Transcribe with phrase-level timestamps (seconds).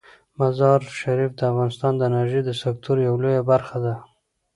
[0.39, 3.93] مزارشریف د افغانستان د انرژۍ د سکتور یوه لویه برخه ده.